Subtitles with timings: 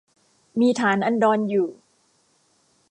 [0.59, 1.69] มีฐานอันดรอยู่